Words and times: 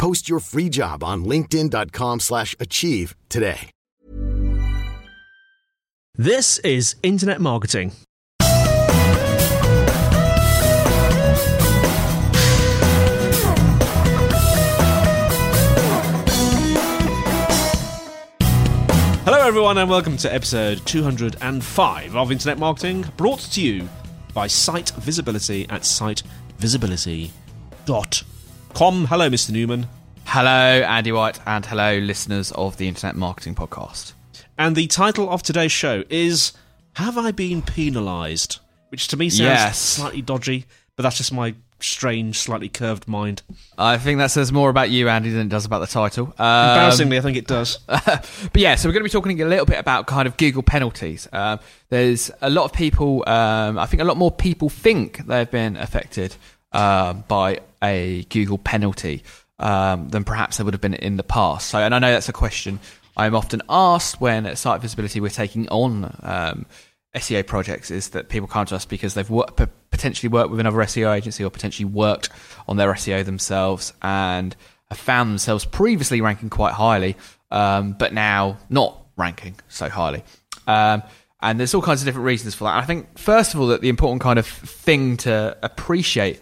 Post 0.00 0.28
your 0.30 0.40
free 0.40 0.70
job 0.70 1.04
on 1.04 1.26
linkedin.com 1.26 2.20
slash 2.20 2.56
achieve 2.58 3.14
today. 3.28 3.68
This 6.14 6.58
is 6.60 6.96
Internet 7.02 7.42
Marketing. 7.42 7.92
Hello, 19.26 19.46
everyone, 19.46 19.76
and 19.76 19.90
welcome 19.90 20.16
to 20.16 20.32
episode 20.32 20.80
205 20.86 22.16
of 22.16 22.32
Internet 22.32 22.58
Marketing, 22.58 23.04
brought 23.18 23.40
to 23.40 23.60
you 23.60 23.86
by 24.32 24.46
Site 24.46 24.92
Visibility 24.92 25.68
at 25.68 25.82
sitevisibility.com. 25.82 28.39
Hello, 28.74 29.28
Mr. 29.28 29.50
Newman. 29.50 29.86
Hello, 30.24 30.48
Andy 30.50 31.12
White, 31.12 31.38
and 31.46 31.66
hello, 31.66 31.98
listeners 31.98 32.50
of 32.52 32.76
the 32.78 32.88
Internet 32.88 33.14
Marketing 33.16 33.54
Podcast. 33.54 34.12
And 34.56 34.74
the 34.74 34.86
title 34.86 35.28
of 35.30 35.42
today's 35.42 35.72
show 35.72 36.04
is 36.08 36.52
Have 36.94 37.18
I 37.18 37.30
Been 37.30 37.60
Penalised? 37.62 38.58
Which 38.88 39.08
to 39.08 39.16
me 39.16 39.28
sounds 39.28 39.40
Yes. 39.40 39.78
slightly 39.78 40.22
dodgy, 40.22 40.66
but 40.96 41.02
that's 41.02 41.18
just 41.18 41.32
my 41.32 41.54
strange, 41.80 42.38
slightly 42.38 42.68
curved 42.68 43.06
mind. 43.06 43.42
I 43.76 43.98
think 43.98 44.18
that 44.18 44.30
says 44.30 44.50
more 44.52 44.70
about 44.70 44.88
you, 44.90 45.08
Andy, 45.08 45.30
than 45.30 45.46
it 45.46 45.50
does 45.50 45.64
about 45.66 45.80
the 45.80 45.86
title. 45.86 46.26
Um, 46.38 46.68
Embarrassingly, 46.70 47.18
I 47.18 47.20
think 47.20 47.36
it 47.36 47.46
does. 47.46 47.78
but 47.86 48.26
yeah, 48.56 48.74
so 48.76 48.88
we're 48.88 48.92
going 48.94 49.02
to 49.02 49.08
be 49.08 49.10
talking 49.10 49.40
a 49.42 49.46
little 49.46 49.66
bit 49.66 49.78
about 49.78 50.06
kind 50.06 50.26
of 50.26 50.36
Google 50.36 50.62
penalties. 50.62 51.28
Um, 51.32 51.58
there's 51.90 52.30
a 52.40 52.48
lot 52.50 52.64
of 52.64 52.72
people, 52.72 53.28
um, 53.28 53.78
I 53.78 53.86
think 53.86 54.00
a 54.00 54.04
lot 54.04 54.16
more 54.16 54.30
people 54.30 54.68
think 54.70 55.18
they've 55.26 55.50
been 55.50 55.76
affected 55.76 56.36
um, 56.72 57.24
by 57.28 57.60
a 57.82 58.24
Google 58.24 58.58
penalty 58.58 59.22
um, 59.58 60.08
than 60.08 60.24
perhaps 60.24 60.56
they 60.56 60.64
would 60.64 60.74
have 60.74 60.80
been 60.80 60.94
in 60.94 61.16
the 61.16 61.22
past. 61.22 61.68
So, 61.68 61.78
and 61.78 61.94
I 61.94 61.98
know 61.98 62.12
that's 62.12 62.28
a 62.28 62.32
question 62.32 62.80
I'm 63.16 63.34
often 63.34 63.60
asked 63.68 64.20
when 64.20 64.46
at 64.46 64.56
Site 64.56 64.80
Visibility 64.80 65.20
we're 65.20 65.28
taking 65.28 65.68
on 65.68 66.16
um, 66.22 66.66
SEO 67.14 67.46
projects 67.46 67.90
is 67.90 68.10
that 68.10 68.28
people 68.28 68.48
to 68.48 68.76
us 68.76 68.84
because 68.84 69.14
they've 69.14 69.30
potentially 69.90 70.30
worked 70.30 70.50
with 70.50 70.60
another 70.60 70.78
SEO 70.78 71.14
agency 71.14 71.44
or 71.44 71.50
potentially 71.50 71.84
worked 71.84 72.30
on 72.68 72.76
their 72.76 72.92
SEO 72.94 73.24
themselves 73.24 73.92
and 74.00 74.54
have 74.88 74.98
found 74.98 75.30
themselves 75.30 75.64
previously 75.64 76.20
ranking 76.20 76.48
quite 76.48 76.72
highly, 76.72 77.16
um, 77.50 77.92
but 77.92 78.12
now 78.14 78.58
not 78.68 78.96
ranking 79.16 79.56
so 79.68 79.88
highly. 79.88 80.22
Um, 80.66 81.02
and 81.42 81.58
there's 81.58 81.74
all 81.74 81.82
kinds 81.82 82.02
of 82.02 82.06
different 82.06 82.26
reasons 82.26 82.54
for 82.54 82.64
that. 82.64 82.74
And 82.74 82.80
I 82.80 82.84
think, 82.84 83.18
first 83.18 83.54
of 83.54 83.60
all, 83.60 83.68
that 83.68 83.80
the 83.80 83.88
important 83.88 84.22
kind 84.22 84.38
of 84.38 84.46
thing 84.46 85.16
to 85.18 85.56
appreciate 85.62 86.40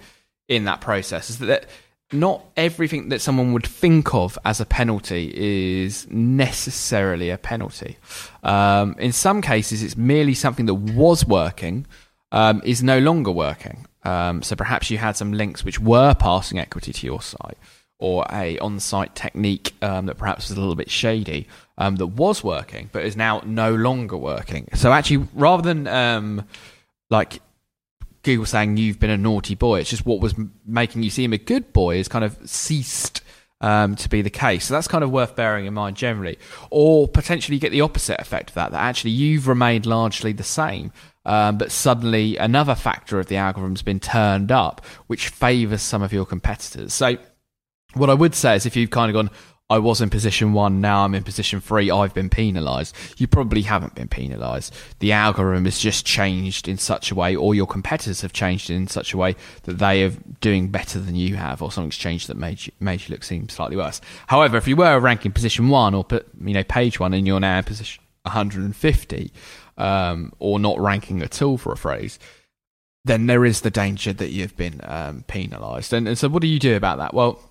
in 0.49 0.65
that 0.65 0.81
process 0.81 1.31
is 1.31 1.39
that 1.39 1.67
not 2.11 2.43
everything 2.57 3.11
that 3.11 3.21
someone 3.21 3.53
would 3.53 3.67
think 3.67 4.15
of 4.15 4.39
as 4.45 4.61
a 4.61 4.65
penalty 4.67 5.31
is 5.35 6.07
necessarily 6.11 7.29
a 7.29 7.37
penalty. 7.37 7.99
Um, 8.43 8.97
in 8.99 9.13
some 9.13 9.43
cases, 9.43 9.83
it's 9.83 9.97
merely 9.97 10.35
something 10.35 10.67
that 10.67 10.75
was 10.75 11.27
working 11.27 11.87
um, 12.33 12.63
is 12.65 12.83
no 12.83 12.99
longer 12.99 13.31
working. 13.31 13.87
Um, 14.05 14.43
so 14.43 14.57
perhaps 14.57 14.91
you 14.91 14.97
had 14.97 15.17
some 15.17 15.33
links 15.33 15.65
which 15.65 15.79
were 15.79 16.15
passing 16.15 16.59
equity 16.59 16.95
to 16.95 17.07
your 17.07 17.21
site, 17.21 17.59
or 17.99 18.25
a 18.33 18.59
on-site 18.61 19.15
technique 19.15 19.75
um, 19.83 20.07
that 20.07 20.17
perhaps 20.17 20.49
was 20.49 20.57
a 20.57 20.61
little 20.61 20.77
bit 20.77 20.91
shady 20.91 21.47
um, 21.77 21.97
that 21.97 22.07
was 22.07 22.45
working 22.45 22.89
but 22.93 23.05
is 23.05 23.17
now 23.17 23.43
no 23.45 23.75
longer 23.75 24.17
working. 24.17 24.69
So 24.75 24.93
actually, 24.93 25.29
rather 25.35 25.63
than 25.63 25.87
um, 25.89 26.45
like 27.11 27.41
Google 28.29 28.47
saying 28.47 28.77
you've 28.77 29.01
been 29.01 29.11
a 29.11 29.17
naughty 29.17 29.55
boy. 29.55 29.81
It's 29.81 29.89
just 29.89 30.05
what 30.05 30.21
was 30.21 30.35
making 30.67 31.03
you 31.03 31.09
seem 31.09 31.33
a 31.33 31.39
good 31.39 31.73
boy 31.73 31.97
has 31.97 32.09
kind 32.09 32.25
of 32.25 32.37
ceased 32.45 33.23
um, 33.63 33.97
to 33.97 34.09
be 34.09 34.21
the 34.21 34.29
case. 34.29 34.67
So 34.67 34.75
that's 34.75 34.87
kind 34.87 35.03
of 35.03 35.11
worth 35.11 35.35
bearing 35.35 35.65
in 35.65 35.73
mind 35.73 35.97
generally. 35.97 36.39
Or 36.71 37.09
potentially 37.09 37.57
you 37.57 37.61
get 37.61 37.73
the 37.73 37.81
opposite 37.81 38.21
effect 38.21 38.51
of 38.51 38.55
that, 38.57 38.73
that 38.73 38.81
actually 38.81 39.13
you've 39.13 39.49
remained 39.49 39.87
largely 39.87 40.33
the 40.33 40.43
same. 40.43 40.93
Um, 41.25 41.57
but 41.57 41.73
suddenly 41.73 42.37
another 42.37 42.75
factor 42.75 43.19
of 43.19 43.29
the 43.29 43.37
algorithm's 43.37 43.83
been 43.83 44.01
turned 44.01 44.53
up, 44.53 44.85
which 45.07 45.29
favours 45.29 45.81
some 45.81 46.03
of 46.03 46.13
your 46.13 46.27
competitors. 46.27 46.93
So 46.93 47.17
what 47.95 48.11
I 48.11 48.15
would 48.15 48.35
say 48.35 48.57
is 48.57 48.67
if 48.67 48.77
you've 48.77 48.91
kind 48.91 49.09
of 49.09 49.15
gone, 49.15 49.35
I 49.71 49.79
was 49.79 50.01
in 50.01 50.09
position 50.09 50.55
one, 50.55 50.81
now 50.81 51.05
I'm 51.05 51.15
in 51.15 51.25
position 51.25 51.61
three, 51.61 51.91
I've 51.91 52.15
been 52.15 52.31
penalised. 52.31 52.97
You 53.19 53.27
probably 53.27 53.63
haven't 53.63 53.95
been 53.95 54.09
penalised. 54.09 54.75
The 55.01 55.13
algorithm 55.13 55.67
has 55.67 55.79
just 55.79 56.07
changed 56.07 56.69
in 56.69 56.79
such 56.79 57.11
a 57.11 57.15
way, 57.15 57.37
or 57.37 57.55
your 57.55 57.67
competitors 57.67 58.23
have 58.23 58.33
changed 58.33 58.71
in 58.71 58.87
such 58.87 59.13
a 59.13 59.19
way 59.19 59.37
that 59.65 59.79
they 59.79 60.05
are 60.05 60.13
doing 60.41 60.69
better 60.69 60.99
than 60.99 61.17
you 61.17 61.37
have, 61.37 61.61
or 61.61 61.71
something's 61.71 61.99
changed 61.99 62.29
that 62.29 62.39
made 62.39 62.67
you, 62.67 62.73
made 62.81 63.03
you 63.03 63.13
look 63.13 63.23
seem 63.23 63.51
slightly 63.51 63.77
worse. 63.77 64.01
However, 64.29 64.57
if 64.57 64.67
you 64.67 64.75
were 64.75 64.99
ranking 65.01 65.33
position 65.33 65.69
one 65.69 65.95
or 65.95 66.03
put, 66.03 66.27
you 66.43 66.55
know 66.55 66.65
page 66.65 66.99
one 66.99 67.13
and 67.13 67.27
you're 67.27 67.39
now 67.39 67.59
in 67.59 67.65
position 67.65 68.03
150, 68.23 69.33
um, 69.77 70.33
or 70.39 70.59
not 70.59 70.81
ranking 70.81 71.23
at 71.23 71.43
all 71.43 71.59
for 71.59 71.73
a 71.73 71.77
phrase, 71.77 72.19
then 73.05 73.27
there 73.27 73.45
is 73.45 73.61
the 73.61 73.71
danger 73.71 74.15
that 74.15 74.31
you've 74.31 74.57
been 74.57 74.81
um, 74.85 75.25
penalised. 75.27 75.93
And, 75.93 76.09
and 76.09 76.17
so, 76.17 76.29
what 76.29 76.41
do 76.41 76.49
you 76.49 76.59
do 76.59 76.75
about 76.75 76.97
that? 76.99 77.13
Well, 77.13 77.48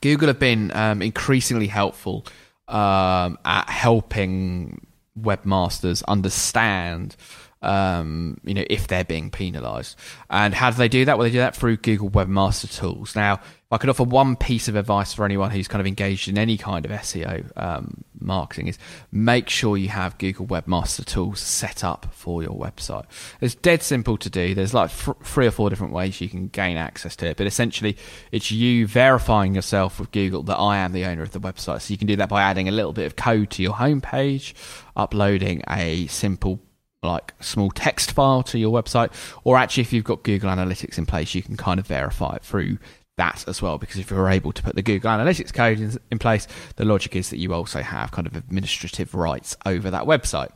Google 0.00 0.28
have 0.28 0.38
been 0.38 0.74
um, 0.74 1.02
increasingly 1.02 1.66
helpful 1.66 2.26
um, 2.68 3.38
at 3.44 3.68
helping 3.68 4.86
webmasters 5.18 6.02
understand, 6.06 7.16
um, 7.62 8.38
you 8.44 8.54
know, 8.54 8.64
if 8.68 8.86
they're 8.86 9.04
being 9.04 9.30
penalised. 9.30 9.96
And 10.30 10.54
how 10.54 10.70
do 10.70 10.76
they 10.76 10.88
do 10.88 11.04
that? 11.06 11.18
Well, 11.18 11.24
they 11.24 11.32
do 11.32 11.38
that 11.38 11.56
through 11.56 11.78
Google 11.78 12.10
Webmaster 12.10 12.72
Tools. 12.78 13.16
Now, 13.16 13.40
I 13.70 13.76
could 13.76 13.90
offer 13.90 14.02
one 14.02 14.34
piece 14.34 14.66
of 14.68 14.76
advice 14.76 15.12
for 15.12 15.26
anyone 15.26 15.50
who's 15.50 15.68
kind 15.68 15.80
of 15.80 15.86
engaged 15.86 16.26
in 16.26 16.38
any 16.38 16.56
kind 16.56 16.86
of 16.86 16.90
SEO 16.90 17.50
um, 17.54 18.02
marketing 18.18 18.68
is 18.68 18.78
make 19.12 19.50
sure 19.50 19.76
you 19.76 19.90
have 19.90 20.16
Google 20.16 20.46
Webmaster 20.46 21.04
Tools 21.04 21.40
set 21.40 21.84
up 21.84 22.06
for 22.10 22.42
your 22.42 22.54
website. 22.54 23.04
It's 23.42 23.54
dead 23.54 23.82
simple 23.82 24.16
to 24.16 24.30
do. 24.30 24.54
There's 24.54 24.72
like 24.72 24.88
fr- 24.88 25.12
three 25.22 25.46
or 25.46 25.50
four 25.50 25.68
different 25.68 25.92
ways 25.92 26.18
you 26.18 26.30
can 26.30 26.48
gain 26.48 26.78
access 26.78 27.14
to 27.16 27.26
it, 27.26 27.36
but 27.36 27.46
essentially 27.46 27.98
it's 28.32 28.50
you 28.50 28.86
verifying 28.86 29.54
yourself 29.54 30.00
with 30.00 30.12
Google 30.12 30.42
that 30.44 30.56
I 30.56 30.78
am 30.78 30.92
the 30.92 31.04
owner 31.04 31.22
of 31.22 31.32
the 31.32 31.40
website. 31.40 31.82
So 31.82 31.92
you 31.92 31.98
can 31.98 32.06
do 32.06 32.16
that 32.16 32.30
by 32.30 32.40
adding 32.40 32.68
a 32.68 32.72
little 32.72 32.94
bit 32.94 33.04
of 33.04 33.16
code 33.16 33.50
to 33.50 33.62
your 33.62 33.74
homepage, 33.74 34.54
uploading 34.96 35.62
a 35.68 36.06
simple 36.06 36.60
like 37.02 37.32
small 37.40 37.70
text 37.70 38.12
file 38.12 38.42
to 38.42 38.58
your 38.58 38.72
website, 38.72 39.12
or 39.44 39.56
actually 39.56 39.82
if 39.82 39.92
you've 39.92 40.04
got 40.04 40.24
Google 40.24 40.50
Analytics 40.50 40.98
in 40.98 41.06
place, 41.06 41.34
you 41.34 41.42
can 41.42 41.56
kind 41.56 41.78
of 41.78 41.86
verify 41.86 42.34
it 42.36 42.42
through 42.42 42.78
that 43.18 43.44
as 43.46 43.60
well 43.60 43.76
because 43.78 43.98
if 43.98 44.10
you're 44.10 44.28
able 44.28 44.52
to 44.52 44.62
put 44.62 44.74
the 44.74 44.82
Google 44.82 45.10
Analytics 45.10 45.52
code 45.52 45.78
in, 45.78 45.96
in, 46.10 46.18
place, 46.18 46.48
the 46.76 46.84
logic 46.84 47.14
is 47.14 47.30
that 47.30 47.38
you 47.38 47.52
also 47.52 47.82
have 47.82 48.10
kind 48.10 48.26
of 48.26 48.34
administrative 48.34 49.14
rights 49.14 49.56
over 49.66 49.90
that 49.90 50.04
website. 50.04 50.50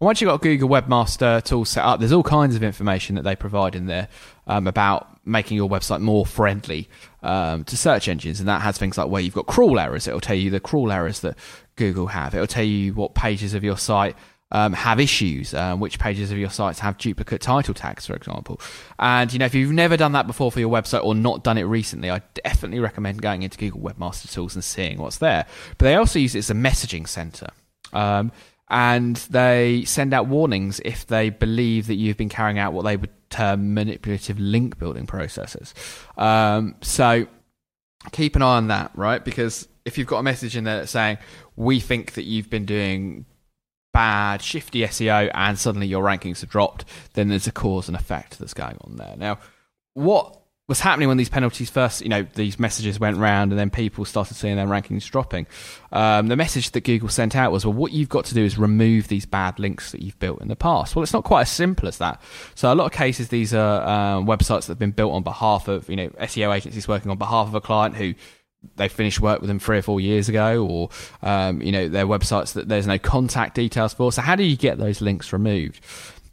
And 0.00 0.06
once 0.06 0.20
you've 0.20 0.28
got 0.28 0.42
Google 0.42 0.68
Webmaster 0.68 1.42
tool 1.42 1.64
set 1.64 1.84
up, 1.84 2.00
there's 2.00 2.12
all 2.12 2.22
kinds 2.22 2.56
of 2.56 2.62
information 2.62 3.14
that 3.14 3.22
they 3.22 3.36
provide 3.36 3.76
in 3.76 3.86
there 3.86 4.08
um, 4.46 4.66
about 4.66 5.08
making 5.26 5.56
your 5.56 5.68
website 5.68 6.00
more 6.00 6.26
friendly 6.26 6.88
um, 7.22 7.64
to 7.64 7.76
search 7.76 8.08
engines. 8.08 8.40
And 8.40 8.48
that 8.48 8.62
has 8.62 8.76
things 8.76 8.98
like 8.98 9.08
where 9.08 9.22
you've 9.22 9.34
got 9.34 9.46
crawl 9.46 9.78
errors. 9.78 10.08
It'll 10.08 10.20
tell 10.20 10.36
you 10.36 10.50
the 10.50 10.60
crawl 10.60 10.90
errors 10.90 11.20
that 11.20 11.36
Google 11.76 12.08
have. 12.08 12.34
It'll 12.34 12.46
tell 12.46 12.64
you 12.64 12.92
what 12.94 13.14
pages 13.14 13.54
of 13.54 13.62
your 13.62 13.78
site 13.78 14.16
um, 14.54 14.72
have 14.72 15.00
issues, 15.00 15.52
um, 15.52 15.80
which 15.80 15.98
pages 15.98 16.30
of 16.30 16.38
your 16.38 16.48
sites 16.48 16.78
have 16.78 16.96
duplicate 16.96 17.40
title 17.40 17.74
tags, 17.74 18.06
for 18.06 18.14
example. 18.14 18.60
And 19.00 19.32
you 19.32 19.40
know, 19.40 19.46
if 19.46 19.54
you've 19.54 19.72
never 19.72 19.96
done 19.96 20.12
that 20.12 20.28
before 20.28 20.52
for 20.52 20.60
your 20.60 20.70
website 20.70 21.04
or 21.04 21.12
not 21.12 21.42
done 21.42 21.58
it 21.58 21.64
recently, 21.64 22.08
I 22.08 22.22
definitely 22.44 22.78
recommend 22.78 23.20
going 23.20 23.42
into 23.42 23.58
Google 23.58 23.80
Webmaster 23.80 24.32
Tools 24.32 24.54
and 24.54 24.62
seeing 24.62 24.98
what's 24.98 25.18
there. 25.18 25.44
But 25.76 25.86
they 25.86 25.96
also 25.96 26.20
use 26.20 26.36
it 26.36 26.38
as 26.38 26.50
a 26.50 26.54
messaging 26.54 27.08
center. 27.08 27.48
Um, 27.92 28.30
and 28.70 29.16
they 29.16 29.84
send 29.86 30.14
out 30.14 30.28
warnings 30.28 30.80
if 30.84 31.04
they 31.04 31.30
believe 31.30 31.88
that 31.88 31.96
you've 31.96 32.16
been 32.16 32.28
carrying 32.28 32.58
out 32.58 32.72
what 32.72 32.82
they 32.82 32.96
would 32.96 33.10
term 33.30 33.74
manipulative 33.74 34.38
link 34.38 34.78
building 34.78 35.06
processes. 35.06 35.74
Um, 36.16 36.76
so 36.80 37.26
keep 38.12 38.36
an 38.36 38.42
eye 38.42 38.56
on 38.56 38.68
that, 38.68 38.92
right? 38.94 39.22
Because 39.22 39.66
if 39.84 39.98
you've 39.98 40.06
got 40.06 40.18
a 40.18 40.22
message 40.22 40.56
in 40.56 40.62
there 40.62 40.78
that's 40.78 40.92
saying, 40.92 41.18
we 41.56 41.80
think 41.80 42.12
that 42.12 42.22
you've 42.22 42.48
been 42.48 42.64
doing 42.66 43.26
bad, 43.94 44.42
shifty 44.42 44.80
SEO 44.80 45.30
and 45.32 45.58
suddenly 45.58 45.86
your 45.86 46.04
rankings 46.04 46.42
have 46.42 46.50
dropped, 46.50 46.84
then 47.14 47.28
there's 47.28 47.46
a 47.46 47.52
cause 47.52 47.88
and 47.88 47.96
effect 47.96 48.38
that's 48.38 48.52
going 48.52 48.76
on 48.82 48.96
there. 48.96 49.14
Now, 49.16 49.38
what 49.94 50.38
was 50.66 50.80
happening 50.80 51.08
when 51.08 51.18
these 51.18 51.28
penalties 51.28 51.68
first, 51.68 52.00
you 52.00 52.08
know, 52.08 52.26
these 52.34 52.58
messages 52.58 52.98
went 52.98 53.18
round 53.18 53.52
and 53.52 53.58
then 53.58 53.68
people 53.68 54.04
started 54.04 54.34
seeing 54.34 54.56
their 54.56 54.66
rankings 54.66 55.08
dropping. 55.10 55.46
Um, 55.92 56.28
the 56.28 56.36
message 56.36 56.70
that 56.70 56.80
Google 56.80 57.10
sent 57.10 57.36
out 57.36 57.52
was, 57.52 57.66
well, 57.66 57.74
what 57.74 57.92
you've 57.92 58.08
got 58.08 58.24
to 58.26 58.34
do 58.34 58.42
is 58.42 58.56
remove 58.58 59.08
these 59.08 59.26
bad 59.26 59.58
links 59.58 59.92
that 59.92 60.00
you've 60.00 60.18
built 60.18 60.40
in 60.40 60.48
the 60.48 60.56
past. 60.56 60.96
Well, 60.96 61.02
it's 61.02 61.12
not 61.12 61.24
quite 61.24 61.42
as 61.42 61.50
simple 61.50 61.86
as 61.86 61.98
that. 61.98 62.20
So 62.54 62.72
a 62.72 62.74
lot 62.74 62.86
of 62.86 62.92
cases, 62.92 63.28
these 63.28 63.52
are 63.52 63.86
um, 63.86 64.26
websites 64.26 64.62
that 64.62 64.68
have 64.68 64.78
been 64.78 64.92
built 64.92 65.12
on 65.12 65.22
behalf 65.22 65.68
of, 65.68 65.88
you 65.90 65.96
know, 65.96 66.08
SEO 66.08 66.54
agencies 66.56 66.88
working 66.88 67.10
on 67.10 67.18
behalf 67.18 67.46
of 67.46 67.54
a 67.54 67.60
client 67.60 67.94
who 67.96 68.14
they 68.76 68.88
finished 68.88 69.20
work 69.20 69.40
with 69.40 69.48
them 69.48 69.58
three 69.58 69.78
or 69.78 69.82
four 69.82 70.00
years 70.00 70.28
ago, 70.28 70.66
or 70.66 70.90
um, 71.22 71.62
you 71.62 71.72
know, 71.72 71.88
their 71.88 72.06
websites 72.06 72.54
that 72.54 72.68
there's 72.68 72.86
no 72.86 72.98
contact 72.98 73.54
details 73.54 73.94
for. 73.94 74.12
So 74.12 74.22
how 74.22 74.36
do 74.36 74.42
you 74.42 74.56
get 74.56 74.78
those 74.78 75.00
links 75.00 75.32
removed? 75.32 75.80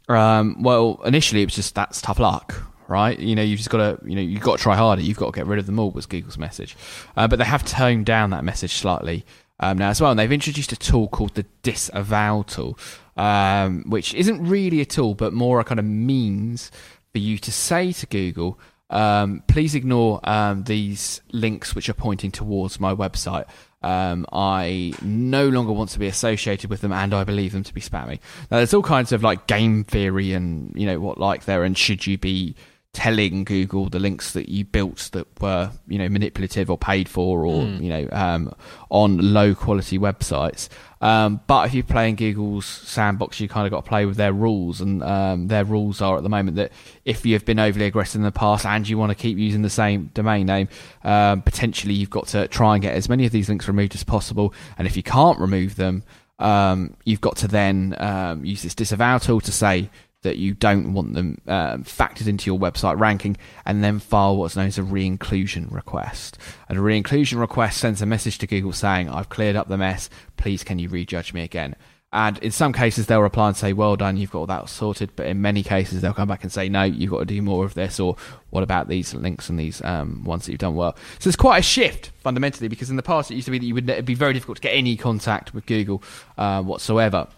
Um, 0.08 0.62
well, 0.62 1.00
initially 1.04 1.42
it 1.42 1.46
was 1.46 1.54
just 1.54 1.74
that's 1.74 2.00
tough 2.00 2.18
luck, 2.18 2.54
right? 2.88 3.18
You 3.18 3.34
know, 3.34 3.42
you've 3.42 3.58
just 3.58 3.70
got 3.70 3.78
to, 3.78 4.08
you 4.08 4.14
know, 4.14 4.22
you've 4.22 4.42
got 4.42 4.58
to 4.58 4.62
try 4.62 4.76
harder. 4.76 5.02
You've 5.02 5.16
got 5.16 5.26
to 5.26 5.32
get 5.32 5.46
rid 5.46 5.58
of 5.58 5.66
them 5.66 5.78
all. 5.78 5.90
Was 5.90 6.06
Google's 6.06 6.38
message, 6.38 6.76
uh, 7.16 7.28
but 7.28 7.38
they 7.38 7.44
have 7.44 7.64
toned 7.64 8.06
down 8.06 8.30
that 8.30 8.44
message 8.44 8.74
slightly 8.74 9.24
um, 9.60 9.78
now 9.78 9.90
as 9.90 10.00
well. 10.00 10.10
And 10.10 10.18
they've 10.18 10.32
introduced 10.32 10.72
a 10.72 10.76
tool 10.76 11.08
called 11.08 11.34
the 11.34 11.46
disavow 11.62 12.42
tool, 12.42 12.78
um, 13.16 13.84
which 13.86 14.14
isn't 14.14 14.46
really 14.46 14.80
a 14.80 14.84
tool, 14.84 15.14
but 15.14 15.32
more 15.32 15.60
a 15.60 15.64
kind 15.64 15.80
of 15.80 15.86
means 15.86 16.70
for 17.12 17.18
you 17.18 17.38
to 17.38 17.52
say 17.52 17.92
to 17.92 18.06
Google, 18.06 18.58
um, 18.92 19.42
please 19.46 19.74
ignore 19.74 20.20
um, 20.24 20.64
these 20.64 21.20
links 21.32 21.74
which 21.74 21.88
are 21.88 21.94
pointing 21.94 22.30
towards 22.30 22.78
my 22.78 22.94
website. 22.94 23.46
Um, 23.82 24.26
I 24.32 24.92
no 25.02 25.48
longer 25.48 25.72
want 25.72 25.90
to 25.90 25.98
be 25.98 26.06
associated 26.06 26.70
with 26.70 26.82
them, 26.82 26.92
and 26.92 27.12
I 27.12 27.24
believe 27.24 27.52
them 27.52 27.64
to 27.64 27.74
be 27.74 27.80
spammy. 27.80 28.20
Now, 28.50 28.58
there's 28.58 28.74
all 28.74 28.82
kinds 28.82 29.10
of 29.10 29.22
like 29.22 29.48
game 29.48 29.82
theory 29.82 30.34
and 30.34 30.72
you 30.76 30.86
know 30.86 31.00
what 31.00 31.18
like 31.18 31.46
there, 31.46 31.64
and 31.64 31.76
should 31.76 32.06
you 32.06 32.16
be 32.18 32.54
telling 32.92 33.42
Google 33.44 33.88
the 33.88 33.98
links 33.98 34.32
that 34.32 34.50
you 34.50 34.66
built 34.66 35.08
that 35.12 35.26
were 35.40 35.70
you 35.88 35.96
know 35.96 36.10
manipulative 36.10 36.70
or 36.70 36.76
paid 36.76 37.08
for 37.08 37.46
or 37.46 37.62
mm. 37.62 37.80
you 37.80 37.88
know 37.88 38.06
um, 38.12 38.54
on 38.90 39.32
low 39.32 39.54
quality 39.54 39.98
websites. 39.98 40.68
Um, 41.00 41.40
but 41.46 41.66
if 41.66 41.74
you're 41.74 41.84
playing 41.84 42.16
Google's 42.16 42.66
sandbox, 42.66 43.40
you 43.40 43.48
kind 43.48 43.66
of 43.66 43.70
got 43.70 43.84
to 43.84 43.88
play 43.88 44.04
with 44.04 44.16
their 44.16 44.32
rules, 44.32 44.80
and 44.80 45.02
um, 45.02 45.48
their 45.48 45.64
rules 45.64 46.02
are 46.02 46.18
at 46.18 46.22
the 46.22 46.28
moment 46.28 46.56
that 46.58 46.70
if 47.04 47.24
you 47.24 47.32
have 47.32 47.46
been 47.46 47.58
overly 47.58 47.86
aggressive 47.86 48.20
in 48.20 48.24
the 48.24 48.30
past 48.30 48.66
and 48.66 48.86
you 48.86 48.98
want 48.98 49.10
to 49.10 49.16
keep 49.16 49.38
using 49.38 49.62
the 49.62 49.70
same 49.70 50.10
domain 50.12 50.46
name, 50.46 50.68
um, 51.02 51.40
potentially 51.42 51.94
you've 51.94 52.10
got 52.10 52.26
to 52.28 52.46
try 52.48 52.74
and 52.74 52.82
get 52.82 52.94
as 52.94 53.08
many 53.08 53.24
of 53.24 53.32
these 53.32 53.48
links 53.48 53.66
removed 53.66 53.94
as 53.94 54.04
possible. 54.04 54.52
And 54.76 54.86
if 54.86 54.96
you 54.96 55.02
can't 55.02 55.38
remove 55.38 55.76
them, 55.76 56.04
um, 56.38 56.94
you've 57.04 57.22
got 57.22 57.36
to 57.38 57.48
then 57.48 57.96
um, 57.98 58.44
use 58.44 58.62
this 58.62 58.74
disavow 58.74 59.18
tool 59.18 59.40
to 59.40 59.52
say 59.52 59.90
that 60.22 60.38
you 60.38 60.54
don't 60.54 60.94
want 60.94 61.14
them 61.14 61.38
um, 61.46 61.84
factored 61.84 62.26
into 62.26 62.50
your 62.50 62.58
website 62.58 62.98
ranking, 62.98 63.36
and 63.66 63.84
then 63.84 63.98
file 63.98 64.36
what's 64.36 64.56
known 64.56 64.66
as 64.66 64.78
a 64.78 64.82
re-inclusion 64.82 65.68
request. 65.70 66.38
And 66.68 66.78
a 66.78 66.80
re-inclusion 66.80 67.38
request 67.38 67.78
sends 67.78 68.00
a 68.00 68.06
message 68.06 68.38
to 68.38 68.46
Google 68.46 68.72
saying, 68.72 69.08
"I've 69.08 69.28
cleared 69.28 69.56
up 69.56 69.68
the 69.68 69.76
mess. 69.76 70.08
Please, 70.36 70.64
can 70.64 70.78
you 70.78 70.88
rejudge 70.88 71.32
me 71.32 71.42
again?" 71.42 71.76
And 72.14 72.36
in 72.38 72.50
some 72.50 72.74
cases, 72.74 73.06
they'll 73.06 73.22
reply 73.22 73.48
and 73.48 73.56
say, 73.56 73.72
"Well 73.72 73.96
done, 73.96 74.18
you've 74.18 74.30
got 74.30 74.40
all 74.40 74.46
that 74.46 74.68
sorted." 74.68 75.16
But 75.16 75.28
in 75.28 75.40
many 75.40 75.62
cases, 75.62 76.02
they'll 76.02 76.12
come 76.12 76.28
back 76.28 76.42
and 76.42 76.52
say, 76.52 76.68
"No, 76.68 76.82
you've 76.82 77.10
got 77.10 77.20
to 77.20 77.24
do 77.24 77.40
more 77.40 77.64
of 77.64 77.72
this." 77.72 77.98
Or, 77.98 78.16
"What 78.50 78.62
about 78.62 78.88
these 78.88 79.14
links 79.14 79.48
and 79.48 79.58
these 79.58 79.82
um, 79.82 80.22
ones 80.24 80.44
that 80.44 80.52
you've 80.52 80.58
done 80.58 80.74
well?" 80.74 80.94
So 81.20 81.28
it's 81.28 81.36
quite 81.36 81.58
a 81.58 81.62
shift 81.62 82.10
fundamentally, 82.18 82.68
because 82.68 82.90
in 82.90 82.96
the 82.96 83.02
past 83.02 83.30
it 83.30 83.36
used 83.36 83.46
to 83.46 83.50
be 83.50 83.58
that 83.58 83.64
you 83.64 83.74
would 83.74 83.88
it'd 83.88 84.04
be 84.04 84.14
very 84.14 84.34
difficult 84.34 84.56
to 84.56 84.62
get 84.62 84.72
any 84.72 84.94
contact 84.94 85.54
with 85.54 85.64
Google 85.64 86.02
uh, 86.36 86.62
whatsoever. 86.62 87.28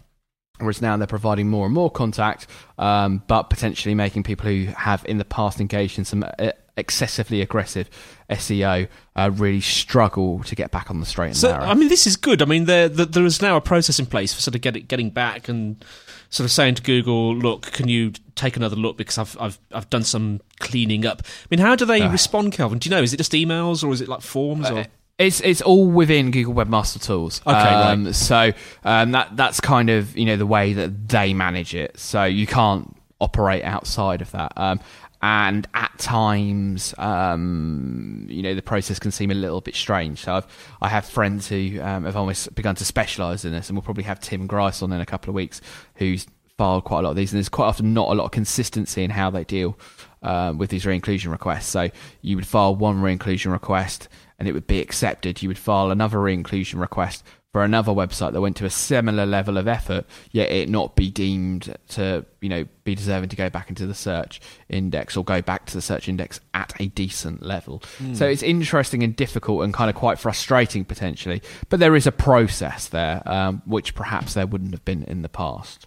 Whereas 0.59 0.81
now 0.81 0.97
they're 0.97 1.07
providing 1.09 1.51
more 1.51 1.67
and 1.67 1.75
more 1.75 1.91
contact, 1.91 2.47
um, 2.79 3.23
but 3.27 3.45
potentially 3.45 3.95
making 3.95 4.23
people 4.23 4.47
who 4.47 4.67
have 4.77 5.05
in 5.05 5.19
the 5.19 5.25
past 5.25 5.61
engaged 5.61 5.99
in 5.99 6.05
some 6.05 6.25
uh, 6.39 6.53
excessively 6.77 7.41
aggressive 7.41 7.89
SEO 8.31 8.89
uh, 9.17 9.31
really 9.35 9.61
struggle 9.61 10.43
to 10.45 10.55
get 10.55 10.71
back 10.71 10.91
on 10.91 11.01
the 11.01 11.07
straight 11.07 11.29
and 11.29 11.37
so, 11.37 11.51
narrow. 11.51 11.65
I 11.65 11.75
mean, 11.75 11.89
this 11.89 12.07
is 12.07 12.17
good. 12.17 12.43
I 12.43 12.45
mean, 12.45 12.65
there, 12.67 12.89
there 12.89 13.25
is 13.25 13.43
now 13.43 13.57
a 13.57 13.61
process 13.61 13.99
in 13.99 14.07
place 14.07 14.33
for 14.33 14.41
sort 14.41 14.55
of 14.55 14.61
get 14.61 14.89
getting 14.89 15.11
back 15.11 15.49
and 15.49 15.85
sort 16.31 16.45
of 16.45 16.53
saying 16.53 16.77
to 16.77 16.83
Google, 16.83 17.35
"Look, 17.35 17.73
can 17.73 17.89
you 17.89 18.13
take 18.35 18.57
another 18.57 18.77
look 18.77 18.97
because 18.97 19.19
I've 19.19 19.37
I've 19.41 19.59
I've 19.73 19.91
done 19.91 20.05
some 20.05 20.41
cleaning 20.61 21.07
up." 21.07 21.23
I 21.25 21.47
mean, 21.51 21.61
how 21.61 21.77
do 21.77 21.85
they 21.85 22.03
uh, 22.03 22.13
respond, 22.13 22.53
Kelvin? 22.53 22.79
Do 22.79 22.89
you 22.89 22.95
know? 22.95 23.03
Is 23.03 23.13
it 23.13 23.19
just 23.19 23.33
emails 23.33 23.85
or 23.85 23.93
is 23.93 24.01
it 24.01 24.09
like 24.09 24.21
forms? 24.21 24.71
Or? 24.71 24.79
Uh, 24.79 24.85
it's 25.19 25.41
it's 25.41 25.61
all 25.61 25.87
within 25.91 26.31
Google 26.31 26.55
Webmaster 26.55 27.03
Tools. 27.03 27.41
Okay, 27.47 27.57
um, 27.57 28.05
right. 28.07 28.15
So 28.15 28.53
um, 28.85 29.13
that 29.13 29.37
that's 29.37 29.61
kind 29.61 29.91
of 29.91 30.17
you 30.17 30.25
know 30.27 30.37
the 30.37 30.47
way 30.47 30.73
that 30.73 31.09
they 31.09 31.35
manage 31.35 31.75
it. 31.75 31.99
So 31.99 32.25
you 32.25 32.47
can't 32.47 32.97
operate 33.21 33.65
outside 33.65 34.21
of 34.21 34.31
that. 34.33 34.53
Um, 34.57 34.81
and 35.23 35.67
at 35.73 35.97
times, 35.99 36.95
um, 36.99 38.27
you 38.29 38.43
know, 38.43 38.55
the 38.55 38.61
process 38.61 38.99
can 38.99 39.11
seem 39.11 39.31
a 39.31 39.35
little 39.35 39.63
bit 39.63 39.75
strange. 39.75 40.21
So 40.21 40.35
I've, 40.35 40.77
I 40.83 40.91
have 40.91 41.07
friends 41.07 41.49
who 41.49 41.81
um, 41.81 42.05
have 42.05 42.15
almost 42.15 42.55
begun 42.55 42.75
to 42.75 42.85
specialise 42.85 43.45
in 43.47 43.53
this, 43.53 43.71
and 43.71 43.77
we'll 43.77 43.83
probably 43.85 44.05
have 44.05 44.21
Tim 44.21 44.47
Grice 44.47 44.83
on 44.83 44.93
in 44.93 45.01
a 45.01 45.07
couple 45.07 45.31
of 45.31 45.35
weeks, 45.35 45.63
who's 45.95 46.27
filed 46.59 46.85
quite 46.85 47.01
a 47.01 47.03
lot 47.03 47.11
of 47.11 47.17
these, 47.17 47.33
and 47.33 47.39
there's 47.39 47.49
quite 47.49 47.69
often 47.69 47.95
not 47.95 48.11
a 48.11 48.15
lot 48.15 48.27
of 48.27 48.33
consistency 48.33 49.03
in 49.03 49.11
how 49.11 49.31
they 49.31 49.45
deal 49.45 49.79
um, 50.23 50.59
with 50.59 50.69
these 50.69 50.85
re-inclusion 50.85 51.31
requests. 51.31 51.69
So 51.69 51.89
you 52.21 52.37
would 52.37 52.47
file 52.47 52.77
one 52.77 53.01
re-inclusion 53.01 53.51
request 53.51 54.11
and 54.45 54.49
it 54.51 54.53
would 54.53 54.67
be 54.67 54.79
accepted. 54.79 55.43
You 55.43 55.49
would 55.49 55.57
file 55.57 55.91
another 55.91 56.21
re-inclusion 56.21 56.79
request 56.79 57.25
for 57.51 57.65
another 57.65 57.93
website 57.93 58.35
that 58.35 58.43
went 58.43 58.59
to 58.59 58.67
a 58.67 58.71
similar 58.71 59.25
level 59.25 59.57
of 59.57 59.67
effort, 59.67 60.05
yet 60.33 60.51
it 60.51 60.69
not 60.69 60.97
be 60.97 61.11
deemed 61.11 61.75
to, 61.89 62.27
you 62.43 62.51
know, 62.51 62.67
be 62.83 62.95
deserving 62.95 63.31
to 63.31 63.37
go 63.37 63.49
back 63.49 63.71
into 63.71 63.87
the 63.87 63.95
search 63.95 64.43
index 64.69 65.17
or 65.17 65.25
go 65.25 65.41
back 65.41 65.65
to 65.65 65.73
the 65.73 65.81
search 65.81 66.11
index 66.11 66.41
at 66.53 66.75
a 66.79 66.89
decent 66.89 67.43
level. 67.43 67.83
Mm. 68.03 68.15
So 68.15 68.27
it's 68.27 68.43
interesting 68.43 69.03
and 69.03 69.17
difficult 69.17 69.65
and 69.65 69.73
kind 69.73 69.89
of 69.89 69.97
quite 69.97 70.19
frustrating 70.19 70.85
potentially, 70.85 71.41
but 71.71 71.81
there 71.81 71.97
is 71.97 72.07
a 72.07 72.13
process 72.13 72.89
there, 72.89 73.23
um, 73.25 73.63
which 73.65 73.95
perhaps 73.95 74.35
there 74.35 74.47
wouldn't 74.47 74.73
have 74.73 74.85
been 74.85 75.05
in 75.05 75.23
the 75.23 75.31
past. 75.31 75.87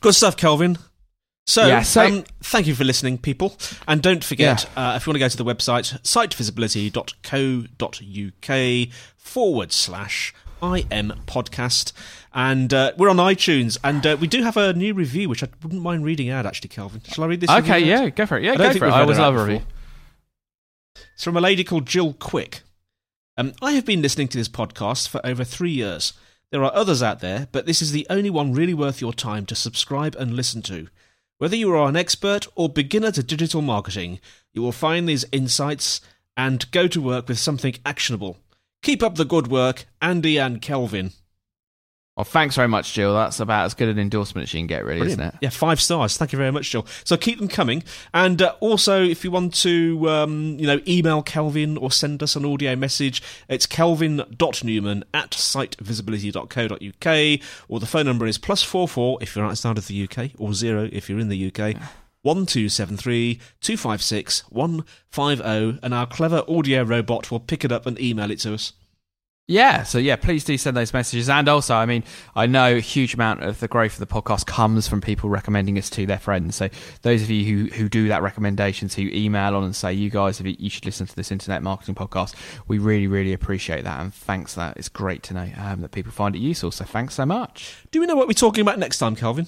Good 0.00 0.14
stuff, 0.14 0.38
Kelvin. 0.38 0.78
So, 1.48 1.66
yeah, 1.66 1.82
so 1.82 2.04
um, 2.04 2.24
thank 2.42 2.66
you 2.66 2.74
for 2.74 2.82
listening, 2.82 3.18
people. 3.18 3.56
And 3.86 4.02
don't 4.02 4.24
forget, 4.24 4.68
yeah. 4.76 4.94
uh, 4.94 4.96
if 4.96 5.06
you 5.06 5.10
want 5.10 5.16
to 5.16 5.20
go 5.20 5.28
to 5.28 5.36
the 5.36 5.44
website, 5.44 6.00
sitevisibility.co.uk 6.02 8.92
forward 9.16 9.72
slash 9.72 10.34
IM 10.60 11.12
podcast. 11.26 11.92
And 12.34 12.74
uh, 12.74 12.92
we're 12.96 13.08
on 13.08 13.18
iTunes. 13.18 13.78
And 13.84 14.04
uh, 14.04 14.16
we 14.20 14.26
do 14.26 14.42
have 14.42 14.56
a 14.56 14.72
new 14.72 14.92
review, 14.92 15.28
which 15.28 15.44
I 15.44 15.48
wouldn't 15.62 15.82
mind 15.82 16.04
reading 16.04 16.30
out, 16.30 16.46
actually, 16.46 16.70
Kelvin. 16.70 17.02
Shall 17.04 17.22
I 17.22 17.28
read 17.28 17.40
this? 17.40 17.50
Okay, 17.50 17.78
yeah, 17.78 18.08
go 18.08 18.26
for 18.26 18.38
it. 18.38 18.42
Yeah, 18.42 18.54
I 18.54 18.56
go 18.56 18.72
for 18.72 18.86
it. 18.86 18.90
I 18.90 19.02
always 19.02 19.18
love 19.18 19.36
a 19.36 19.44
review. 19.44 19.62
It's 21.14 21.22
from 21.22 21.36
a 21.36 21.40
lady 21.40 21.62
called 21.62 21.86
Jill 21.86 22.14
Quick. 22.14 22.62
Um, 23.36 23.52
I 23.62 23.72
have 23.72 23.84
been 23.84 24.02
listening 24.02 24.28
to 24.28 24.38
this 24.38 24.48
podcast 24.48 25.08
for 25.08 25.24
over 25.24 25.44
three 25.44 25.70
years. 25.70 26.14
There 26.50 26.64
are 26.64 26.74
others 26.74 27.02
out 27.02 27.20
there, 27.20 27.48
but 27.52 27.66
this 27.66 27.82
is 27.82 27.92
the 27.92 28.06
only 28.10 28.30
one 28.30 28.52
really 28.52 28.74
worth 28.74 29.00
your 29.00 29.12
time 29.12 29.46
to 29.46 29.54
subscribe 29.54 30.16
and 30.16 30.34
listen 30.34 30.62
to. 30.62 30.88
Whether 31.38 31.56
you 31.56 31.70
are 31.74 31.86
an 31.86 31.96
expert 31.96 32.46
or 32.54 32.70
beginner 32.70 33.10
to 33.12 33.22
digital 33.22 33.60
marketing, 33.60 34.20
you 34.54 34.62
will 34.62 34.72
find 34.72 35.06
these 35.06 35.26
insights 35.32 36.00
and 36.34 36.70
go 36.70 36.88
to 36.88 37.02
work 37.02 37.28
with 37.28 37.38
something 37.38 37.74
actionable. 37.84 38.38
Keep 38.82 39.02
up 39.02 39.16
the 39.16 39.26
good 39.26 39.48
work, 39.48 39.84
Andy 40.00 40.38
and 40.38 40.62
Kelvin. 40.62 41.12
Well, 42.16 42.24
thanks 42.24 42.56
very 42.56 42.68
much, 42.68 42.94
Jill. 42.94 43.12
That's 43.12 43.40
about 43.40 43.66
as 43.66 43.74
good 43.74 43.90
an 43.90 43.98
endorsement 43.98 44.48
as 44.48 44.54
you 44.54 44.60
can 44.60 44.66
get, 44.66 44.86
really, 44.86 45.00
Brilliant. 45.00 45.20
isn't 45.20 45.34
it? 45.34 45.38
Yeah, 45.42 45.50
five 45.50 45.82
stars. 45.82 46.16
Thank 46.16 46.32
you 46.32 46.38
very 46.38 46.50
much, 46.50 46.70
Jill. 46.70 46.86
So 47.04 47.18
keep 47.18 47.38
them 47.38 47.48
coming. 47.48 47.82
And 48.14 48.40
uh, 48.40 48.54
also, 48.60 49.04
if 49.04 49.22
you 49.22 49.30
want 49.30 49.52
to, 49.56 50.08
um, 50.08 50.56
you 50.58 50.66
know, 50.66 50.80
email 50.88 51.22
Kelvin 51.22 51.76
or 51.76 51.90
send 51.90 52.22
us 52.22 52.34
an 52.34 52.46
audio 52.46 52.74
message, 52.74 53.22
it's 53.50 53.66
kelvin.newman 53.66 55.04
at 55.12 55.32
sitevisibility.co.uk, 55.32 57.40
or 57.68 57.80
the 57.80 57.86
phone 57.86 58.06
number 58.06 58.26
is 58.26 58.38
plus 58.38 58.62
four 58.62 58.88
four 58.88 59.18
if 59.20 59.36
you're 59.36 59.44
outside 59.44 59.76
of 59.76 59.86
the 59.86 60.08
UK, 60.08 60.30
or 60.38 60.54
zero 60.54 60.88
if 60.90 61.10
you're 61.10 61.20
in 61.20 61.28
the 61.28 61.48
UK. 61.48 61.58
Yeah. 61.58 61.86
1273 62.22 63.34
256 63.60 64.50
150, 64.50 65.80
and 65.82 65.92
our 65.92 66.06
clever 66.06 66.42
audio 66.48 66.82
robot 66.82 67.30
will 67.30 67.40
pick 67.40 67.62
it 67.62 67.70
up 67.70 67.84
and 67.84 68.00
email 68.00 68.30
it 68.30 68.38
to 68.40 68.54
us. 68.54 68.72
Yeah, 69.48 69.84
so 69.84 69.98
yeah, 69.98 70.16
please 70.16 70.42
do 70.42 70.58
send 70.58 70.76
those 70.76 70.92
messages. 70.92 71.28
And 71.28 71.48
also, 71.48 71.76
I 71.76 71.86
mean, 71.86 72.02
I 72.34 72.46
know 72.46 72.74
a 72.74 72.80
huge 72.80 73.14
amount 73.14 73.44
of 73.44 73.60
the 73.60 73.68
growth 73.68 73.92
of 73.92 74.00
the 74.00 74.06
podcast 74.06 74.44
comes 74.46 74.88
from 74.88 75.00
people 75.00 75.30
recommending 75.30 75.78
us 75.78 75.88
to 75.90 76.04
their 76.04 76.18
friends. 76.18 76.56
So 76.56 76.68
those 77.02 77.22
of 77.22 77.30
you 77.30 77.44
who, 77.44 77.74
who 77.74 77.88
do 77.88 78.08
that 78.08 78.22
recommendations, 78.22 78.96
who 78.96 79.02
email 79.02 79.54
on 79.54 79.62
and 79.62 79.76
say, 79.76 79.92
you 79.92 80.10
guys, 80.10 80.40
you 80.40 80.68
should 80.68 80.84
listen 80.84 81.06
to 81.06 81.14
this 81.14 81.30
internet 81.30 81.62
marketing 81.62 81.94
podcast, 81.94 82.34
we 82.66 82.78
really, 82.78 83.06
really 83.06 83.32
appreciate 83.32 83.84
that. 83.84 84.00
And 84.00 84.12
thanks 84.12 84.54
that. 84.54 84.76
It's 84.76 84.88
great 84.88 85.22
to 85.24 85.34
know 85.34 85.48
um, 85.58 85.80
that 85.82 85.92
people 85.92 86.10
find 86.10 86.34
it 86.34 86.40
useful. 86.40 86.72
So 86.72 86.84
thanks 86.84 87.14
so 87.14 87.24
much. 87.24 87.84
Do 87.92 88.00
we 88.00 88.06
know 88.06 88.16
what 88.16 88.26
we're 88.26 88.32
talking 88.32 88.62
about 88.62 88.80
next 88.80 88.98
time, 88.98 89.14
Kelvin? 89.14 89.46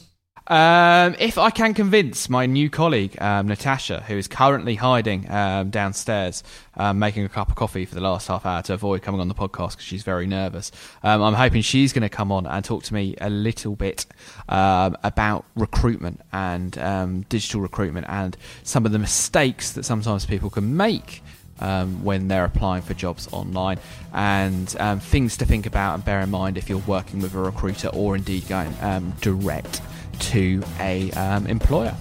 Um, 0.48 1.14
if 1.18 1.36
I 1.36 1.50
can 1.50 1.74
convince 1.74 2.30
my 2.30 2.46
new 2.46 2.70
colleague, 2.70 3.20
um, 3.20 3.48
Natasha, 3.48 4.02
who 4.06 4.16
is 4.16 4.26
currently 4.26 4.76
hiding 4.76 5.30
um, 5.30 5.68
downstairs, 5.68 6.42
um, 6.74 6.98
making 6.98 7.26
a 7.26 7.28
cup 7.28 7.50
of 7.50 7.54
coffee 7.54 7.84
for 7.84 7.94
the 7.94 8.00
last 8.00 8.28
half 8.28 8.46
hour 8.46 8.62
to 8.62 8.72
avoid 8.72 9.02
coming 9.02 9.20
on 9.20 9.28
the 9.28 9.34
podcast 9.34 9.72
because 9.72 9.84
she's 9.84 10.04
very 10.04 10.26
nervous, 10.26 10.72
um, 11.02 11.22
I'm 11.22 11.34
hoping 11.34 11.60
she's 11.60 11.92
going 11.92 12.02
to 12.02 12.08
come 12.08 12.32
on 12.32 12.46
and 12.46 12.64
talk 12.64 12.82
to 12.84 12.94
me 12.94 13.14
a 13.20 13.28
little 13.28 13.76
bit 13.76 14.06
um, 14.48 14.96
about 15.04 15.44
recruitment 15.54 16.22
and 16.32 17.28
digital 17.28 17.60
recruitment 17.60 18.06
and 18.08 18.34
some 18.62 18.86
of 18.86 18.92
the 18.92 18.98
mistakes 18.98 19.72
that 19.72 19.84
sometimes 19.84 20.24
people 20.24 20.48
can 20.48 20.76
make. 20.76 21.22
Um, 21.60 22.04
when 22.04 22.28
they're 22.28 22.44
applying 22.44 22.82
for 22.82 22.94
jobs 22.94 23.28
online, 23.32 23.80
and 24.14 24.76
um, 24.78 25.00
things 25.00 25.38
to 25.38 25.44
think 25.44 25.66
about 25.66 25.94
and 25.94 26.04
bear 26.04 26.20
in 26.20 26.30
mind 26.30 26.56
if 26.56 26.68
you're 26.68 26.78
working 26.78 27.20
with 27.20 27.34
a 27.34 27.38
recruiter 27.38 27.88
or 27.88 28.14
indeed 28.14 28.46
going 28.46 28.72
um, 28.80 29.12
direct 29.20 29.80
to 30.20 30.62
a 30.80 31.10
um, 31.12 31.46
employer. 31.46 31.94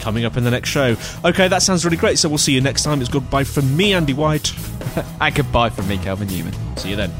Coming 0.00 0.24
up 0.24 0.36
in 0.36 0.44
the 0.44 0.50
next 0.50 0.70
show. 0.70 0.96
Okay, 1.24 1.48
that 1.48 1.62
sounds 1.62 1.84
really 1.84 1.96
great. 1.96 2.18
So 2.18 2.28
we'll 2.28 2.38
see 2.38 2.52
you 2.52 2.60
next 2.60 2.84
time. 2.84 3.00
It's 3.00 3.10
goodbye 3.10 3.44
from 3.44 3.76
me, 3.76 3.92
Andy 3.92 4.14
White. 4.14 4.52
and 5.20 5.34
goodbye 5.34 5.70
from 5.70 5.88
me, 5.88 5.98
Kelvin 5.98 6.28
Newman. 6.28 6.54
See 6.76 6.90
you 6.90 6.96
then. 6.96 7.12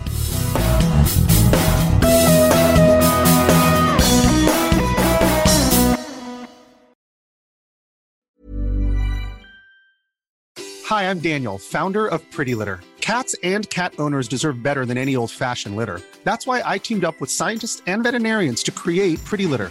Hi, 10.91 11.09
I'm 11.09 11.21
Daniel, 11.21 11.57
founder 11.57 12.09
of 12.09 12.29
Pretty 12.33 12.57
Litter. 12.57 12.81
Cats 13.01 13.37
and 13.45 13.71
cat 13.71 13.95
owners 14.01 14.27
deserve 14.27 14.61
better 14.61 14.85
than 14.85 14.99
any 14.99 15.15
old 15.15 15.31
fashioned 15.31 15.77
litter. 15.77 16.01
That's 16.25 16.49
why 16.49 16.65
I 16.67 16.79
teamed 16.79 17.05
up 17.05 17.21
with 17.21 17.31
scientists 17.31 17.81
and 17.87 18.03
veterinarians 18.03 18.61
to 18.65 18.73
create 18.73 19.25
Pretty 19.25 19.47
Litter. 19.47 19.71